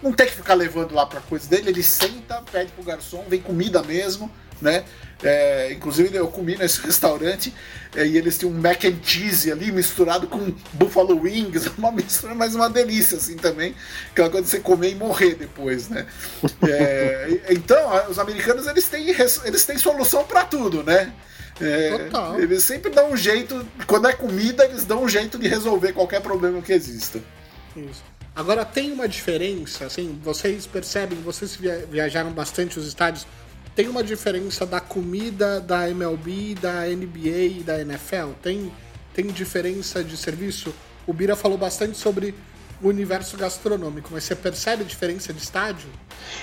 [0.01, 3.41] Não tem que ficar levando lá pra coisa dele, ele senta, pede pro garçom, vem
[3.41, 4.31] comida mesmo,
[4.63, 4.83] né?
[5.21, 7.53] É, inclusive eu comi nesse restaurante
[7.95, 12.35] é, e eles tinham um mac and cheese ali misturado com buffalo wings, uma mistura,
[12.35, 13.73] mas uma delícia assim também,
[14.11, 16.05] aquela coisa de você comer e morrer depois, né?
[16.67, 21.13] É, então os americanos eles têm eles têm solução pra tudo, né?
[21.61, 22.39] É, Total.
[22.41, 26.19] eles sempre dão um jeito, quando é comida eles dão um jeito de resolver qualquer
[26.21, 27.19] problema que exista.
[27.77, 28.03] Isso.
[28.35, 33.27] Agora tem uma diferença, assim, vocês percebem, vocês via- viajaram bastante os estádios,
[33.75, 38.31] tem uma diferença da comida da MLB, da NBA e da NFL?
[38.41, 38.71] Tem,
[39.13, 40.73] tem diferença de serviço?
[41.07, 42.35] O Bira falou bastante sobre
[42.81, 45.89] o universo gastronômico, mas você percebe a diferença de estádio?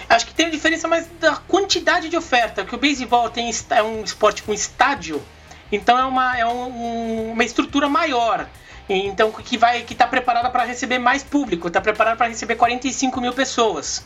[0.08, 3.82] Acho que tem a diferença mais da quantidade de oferta, porque o beisebol tem, é
[3.82, 5.22] um esporte com estádio,
[5.70, 8.48] então é uma, é um- um- uma estrutura maior.
[8.88, 13.20] Então, que vai que está preparada para receber mais público, está preparada para receber 45
[13.20, 14.04] mil pessoas.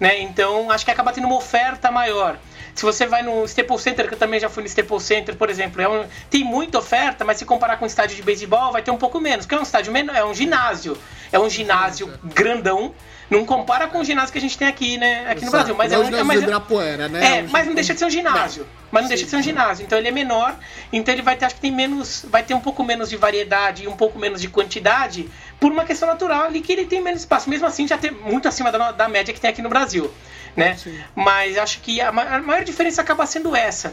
[0.00, 0.20] Né?
[0.20, 2.36] Então, acho que acaba tendo uma oferta maior.
[2.76, 5.48] Se você vai no Staples Center, que eu também já fui no Staples Center, por
[5.48, 8.82] exemplo, é um- tem muita oferta, mas se comparar com um estádio de beisebol, vai
[8.82, 10.96] ter um pouco menos, porque é um estádio menor, é um ginásio.
[11.32, 12.94] É um ginásio grandão.
[13.28, 15.28] Não compara com o ginásio que a gente tem aqui, né?
[15.28, 15.50] Aqui no.
[15.50, 15.74] Brasil.
[15.74, 17.38] Mas é, Não um, é, ginásio mas Ibirapuera, né?
[17.38, 18.66] é, Um mas não deixa de ser um ginásio.
[18.90, 19.84] Mas não deixa de ser um ginásio.
[19.84, 20.54] Então ele é menor,
[20.92, 23.82] então ele vai ter, acho que tem menos, vai ter um pouco menos de variedade
[23.82, 27.20] e um pouco menos de quantidade, por uma questão natural ali que ele tem menos
[27.20, 27.50] espaço.
[27.50, 30.08] Mesmo assim, já tem muito acima da, da média que tem aqui no Brasil.
[30.56, 30.76] Né?
[30.76, 30.96] Sim.
[31.14, 33.92] Mas acho que a, a maior diferença acaba sendo essa.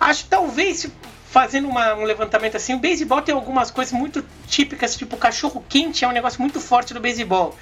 [0.00, 0.88] Acho que talvez,
[1.30, 5.62] fazendo uma- um levantamento assim, o beisebol tem algumas coisas muito típicas, tipo o cachorro
[5.68, 7.54] quente é um negócio muito forte do beisebol.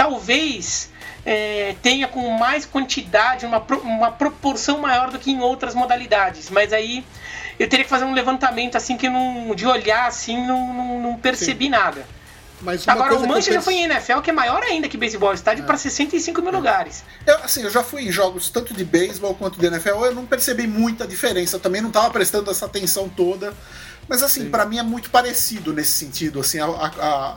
[0.00, 0.88] Talvez
[1.26, 6.48] é, tenha com mais quantidade, uma, uma proporção maior do que em outras modalidades.
[6.48, 7.04] Mas aí
[7.58, 11.16] eu teria que fazer um levantamento assim que não, de olhar assim não, não, não
[11.18, 12.06] percebi nada.
[12.62, 15.34] Mas uma Agora o Mancha já foi em NFL, que é maior ainda que beisebol,
[15.34, 17.04] estádio para 65 mil lugares.
[17.26, 20.24] Eu, assim, eu já fui em jogos tanto de beisebol quanto de NFL, eu não
[20.24, 23.52] percebi muita diferença, eu também não tava prestando essa atenção toda.
[24.08, 27.36] Mas assim, pra mim é muito parecido nesse sentido, assim, a- a-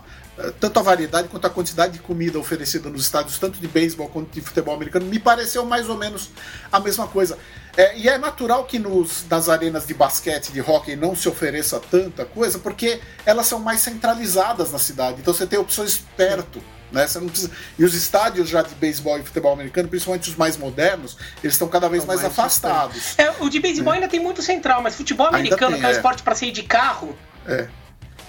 [0.60, 4.32] tanto a variedade quanto a quantidade de comida oferecida nos estádios, tanto de beisebol quanto
[4.32, 6.30] de futebol americano, me pareceu mais ou menos
[6.72, 7.38] a mesma coisa.
[7.76, 11.80] É, e é natural que nos, nas arenas de basquete, de hockey, não se ofereça
[11.80, 15.18] tanta coisa, porque elas são mais centralizadas na cidade.
[15.22, 16.62] Então você tem opções perto.
[16.92, 17.08] Né?
[17.08, 17.52] Você não precisa...
[17.78, 21.68] E os estádios já de beisebol e futebol americano, principalmente os mais modernos, eles estão
[21.68, 23.18] cada vez mais, mais afastados.
[23.18, 25.92] É, o de beisebol ainda tem muito central, mas futebol americano, tem, que é um
[25.92, 25.96] é.
[25.96, 27.18] esporte para sair de carro,
[27.48, 27.68] É.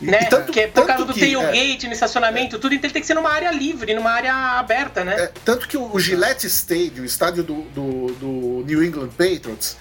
[0.00, 0.18] Né?
[0.22, 2.92] e tanto- que é por tanto causa do que, tailgate, no estacionamento, tudo, então ele
[2.92, 5.14] tem que ser numa área livre, numa área aberta, né?
[5.14, 9.76] É, tanto que o, Gillette Stadium, o estádio do, do, do New England Patriots,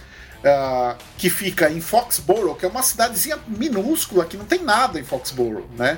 [0.45, 5.03] ah, que fica em Foxborough, que é uma cidadezinha minúscula, que não tem nada em
[5.03, 5.97] Foxborough, né?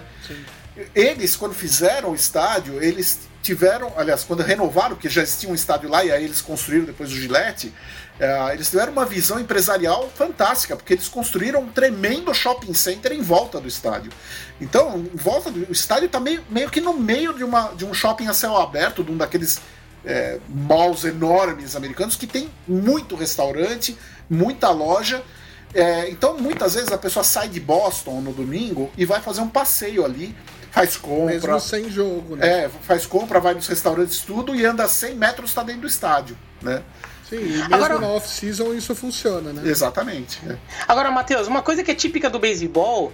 [0.94, 5.88] Eles, quando fizeram o estádio, eles tiveram, aliás, quando renovaram, porque já existia um estádio
[5.88, 7.72] lá e aí eles construíram depois o Gillette,
[8.20, 13.22] ah, eles tiveram uma visão empresarial fantástica, porque eles construíram um tremendo shopping center em
[13.22, 14.12] volta do estádio.
[14.60, 17.86] Então, em volta do o estádio está meio, meio que no meio de, uma, de
[17.86, 19.62] um shopping a céu aberto, de um daqueles
[20.04, 23.96] é, malls enormes americanos que tem muito restaurante,
[24.28, 25.24] muita loja.
[25.72, 29.50] É, então, muitas vezes a pessoa sai de Boston no domingo e vai fazer um
[29.50, 30.36] passeio ali,
[30.76, 32.66] faz compra, Mesmo sem jogo, né?
[32.66, 36.38] é, faz compra, vai nos restaurantes tudo e anda 100 metros está dentro do estádio,
[36.62, 36.84] né?
[37.30, 39.62] Sim, e mesmo Agora- na off-season isso funciona, né?
[39.68, 40.40] Exatamente.
[40.48, 40.58] é.
[40.88, 43.12] Agora, Matheus, uma coisa que é típica do beisebol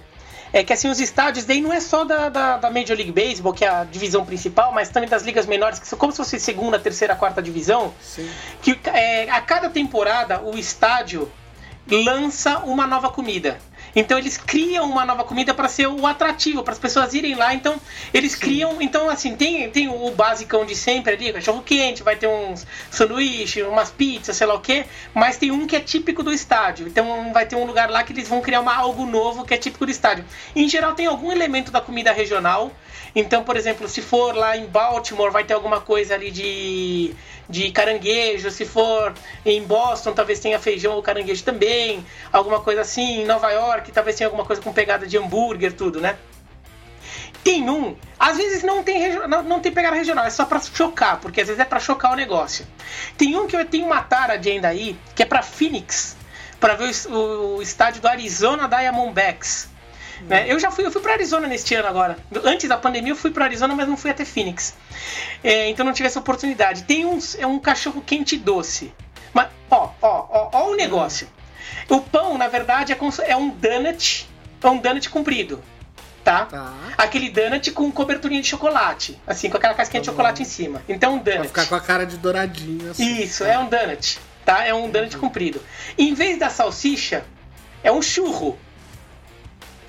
[0.52, 3.54] é que assim, os estádios daí não é só da, da, da Major League Baseball,
[3.54, 6.38] que é a divisão principal, mas também das ligas menores, que são como se fosse
[6.38, 8.28] segunda, terceira, quarta divisão, Sim.
[8.60, 11.30] que é, a cada temporada o estádio
[11.90, 13.58] lança uma nova comida.
[13.94, 17.54] Então eles criam uma nova comida para ser o atrativo, para as pessoas irem lá.
[17.54, 17.76] Então
[18.12, 22.26] eles criam, então assim, tem, tem o basicão de sempre ali, cachorro quente, vai ter
[22.26, 26.32] uns sanduíche, umas pizzas, sei lá o quê, mas tem um que é típico do
[26.32, 26.86] estádio.
[26.86, 29.58] Então vai ter um lugar lá que eles vão criar uma, algo novo que é
[29.58, 30.24] típico do estádio.
[30.56, 32.72] Em geral tem algum elemento da comida regional.
[33.14, 37.14] Então, por exemplo, se for lá em Baltimore, vai ter alguma coisa ali de
[37.48, 39.12] de caranguejo, se for
[39.44, 44.16] em Boston, talvez tenha feijão ou caranguejo também, alguma coisa assim, em Nova York, talvez
[44.16, 46.16] tenha alguma coisa com pegada de hambúrguer, tudo, né?
[47.42, 51.18] Tem um, às vezes não tem, não, não tem pegada regional, é só pra chocar,
[51.18, 52.64] porque às vezes é pra chocar o negócio.
[53.18, 56.16] Tem um que eu tenho uma tara de ainda aí, que é pra Phoenix,
[56.60, 59.68] pra ver o, o estádio do Arizona Diamondbacks.
[60.28, 60.44] Né?
[60.46, 62.16] Eu já fui, eu fui para Arizona neste ano agora.
[62.44, 64.74] Antes da pandemia eu fui para Arizona, mas não fui até Phoenix.
[65.42, 66.84] É, então não tive essa oportunidade.
[66.84, 68.94] Tem uns, é um cachorro quente doce.
[69.34, 71.26] Mas ó, ó, ó, ó o negócio.
[71.88, 74.28] O pão, na verdade, é, é um donut,
[74.62, 75.62] é um donut comprido,
[76.24, 76.46] tá?
[76.46, 76.72] Tá.
[76.96, 80.82] Aquele donut com coberturinha de chocolate, assim, com aquela casquinha de Tá chocolate em cima.
[80.88, 81.48] Então um Pra donut.
[81.48, 83.20] ficar com a cara de douradinho, assim.
[83.22, 84.64] Isso, é um donut, tá?
[84.64, 85.60] É um donut comprido.
[85.98, 87.24] Em vez da salsicha,
[87.82, 88.58] é um churro.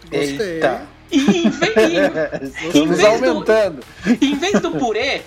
[0.10, 0.56] Gostei.
[0.56, 0.88] Eita.
[1.12, 3.86] E em, ve- e- Estamos vez do- aumentando.
[4.22, 5.22] em vez do purê,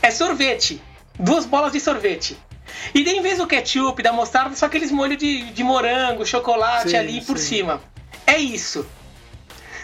[0.00, 0.80] é sorvete.
[1.18, 2.36] Duas bolas de sorvete.
[2.94, 6.90] E daí, em vez do ketchup, da mostarda, só aqueles molhos de, de morango, chocolate
[6.90, 7.56] Sim, ali por sim.
[7.56, 7.80] cima.
[8.26, 8.86] É isso.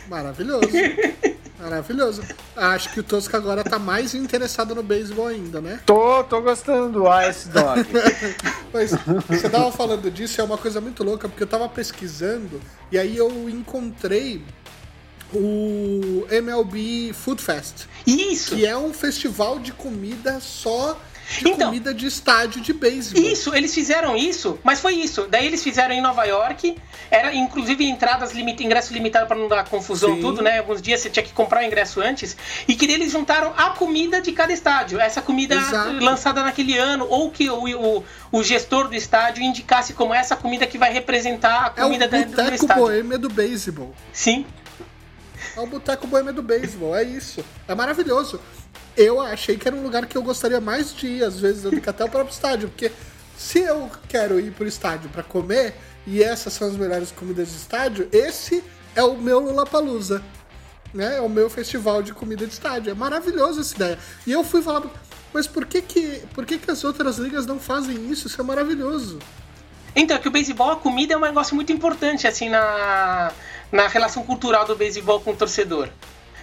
[0.09, 0.69] Maravilhoso.
[1.61, 2.23] Maravilhoso.
[2.57, 5.79] Acho que o Tosca agora tá mais interessado no beisebol ainda, né?
[5.85, 7.87] Tô, tô gostando do Ice Dog.
[8.73, 8.93] Mas
[9.29, 13.15] você tava falando disso, é uma coisa muito louca, porque eu tava pesquisando e aí
[13.15, 14.43] eu encontrei
[15.35, 18.57] o MLB Food Fest, Isso.
[18.57, 20.99] que é um festival de comida só
[21.39, 21.69] de Então.
[21.69, 23.23] comida de estádio de beisebol.
[23.23, 25.27] Isso, eles fizeram isso, mas foi isso.
[25.31, 26.77] Daí eles fizeram em Nova York,
[27.11, 30.21] era inclusive entradas ingresso limitado para não dar confusão Sim.
[30.21, 30.59] tudo, né?
[30.59, 34.21] Alguns dias você tinha que comprar o ingresso antes e que eles juntaram a comida
[34.21, 36.03] de cada estádio, essa comida Exato.
[36.05, 40.67] lançada naquele ano ou que o, o, o gestor do estádio indicasse como essa comida
[40.67, 42.83] que vai representar a É o comida da- do boteco estádio.
[42.83, 43.95] boêmia do beisebol.
[44.13, 44.45] Sim.
[45.57, 47.45] É o boteco boêmia do beisebol, é isso.
[47.67, 48.41] É maravilhoso.
[49.03, 51.81] Eu achei que era um lugar que eu gostaria mais de ir, às vezes, do
[51.81, 52.93] que até o próprio estádio, porque
[53.35, 55.75] se eu quero ir pro estádio pra comer,
[56.07, 58.63] e essas são as melhores comidas de estádio, esse
[58.95, 60.23] é o meu Lollapalooza.
[60.93, 61.17] Né?
[61.17, 62.91] É o meu festival de comida de estádio.
[62.91, 63.99] É maravilhoso essa ideia.
[64.27, 64.83] E eu fui falar,
[65.33, 68.27] mas por que que, por que, que as outras ligas não fazem isso?
[68.27, 69.19] Isso é maravilhoso.
[69.97, 73.33] Então, é que o beisebol, a comida é um negócio muito importante, assim, na,
[73.73, 75.89] na relação cultural do beisebol com o torcedor.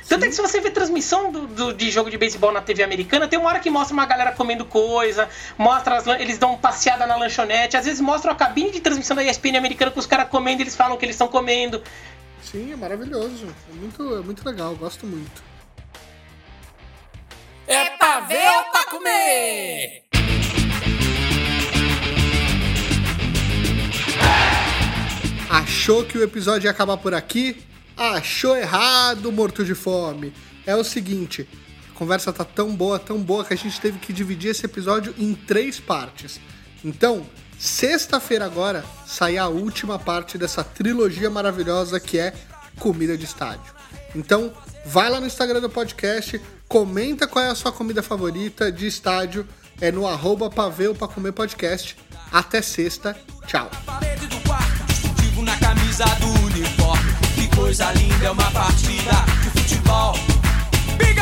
[0.08, 2.82] Tanto é que se você vê transmissão do, do- de jogo de beisebol na TV
[2.84, 7.06] americana, tem uma hora que mostra uma galera comendo coisa, mostra as eles dão passeada
[7.06, 10.30] na lanchonete, às vezes mostra a cabine de transmissão da ESPN americana com os caras
[10.30, 11.84] comendo, eles falam que eles estão comendo.
[12.41, 13.48] Sim, é maravilhoso.
[13.70, 15.43] É muito, é muito legal, gosto muito.
[17.67, 20.04] É pra ver ou pra comer?
[25.50, 27.58] Achou que o episódio ia acabar por aqui?
[27.98, 30.32] Achou errado, morto de fome.
[30.68, 31.50] É o seguinte,
[31.90, 35.16] a conversa tá tão boa, tão boa que a gente teve que dividir esse episódio
[35.18, 36.40] em três partes.
[36.86, 37.26] Então,
[37.58, 42.36] sexta-feira agora sai a última parte dessa trilogia maravilhosa que é
[42.80, 43.74] comida de estádio.
[44.16, 44.54] Então,
[44.86, 49.48] vai lá no Instagram do podcast, comenta qual é a sua comida favorita de estádio,
[49.82, 51.98] é no arroba paveu pra comer podcast.
[52.32, 53.72] Até sexta, tchau
[57.58, 60.14] coisa linda é uma partida de futebol.
[60.97, 61.20] Big